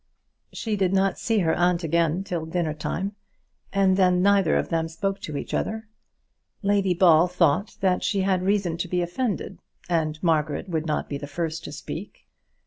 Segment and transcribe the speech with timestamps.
[0.51, 3.15] She did not see her aunt again till dinner time,
[3.71, 5.87] and then neither of them spoke to each other.
[6.63, 11.19] Lady Ball thought that she had reason to be offended, and Margaret would not be
[11.19, 12.25] the first to speak.